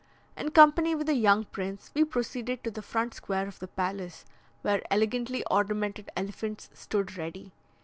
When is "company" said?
0.49-0.95